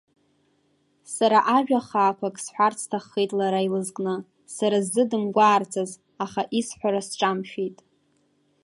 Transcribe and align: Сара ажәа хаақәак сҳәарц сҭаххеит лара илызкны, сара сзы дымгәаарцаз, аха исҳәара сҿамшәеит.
Сара 1.13 1.39
ажәа 1.55 1.79
хаақәак 1.87 2.35
сҳәарц 2.43 2.77
сҭаххеит 2.83 3.31
лара 3.39 3.59
илызкны, 3.67 4.15
сара 4.55 4.77
сзы 4.85 5.03
дымгәаарцаз, 5.09 5.91
аха 6.25 6.41
исҳәара 6.59 7.01
сҿамшәеит. 7.07 7.77